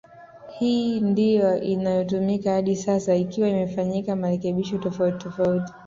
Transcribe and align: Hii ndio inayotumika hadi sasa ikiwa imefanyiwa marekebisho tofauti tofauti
Hii 0.47 0.99
ndio 0.99 1.61
inayotumika 1.61 2.51
hadi 2.51 2.75
sasa 2.75 3.15
ikiwa 3.15 3.49
imefanyiwa 3.49 4.15
marekebisho 4.15 4.77
tofauti 4.77 5.17
tofauti 5.23 5.73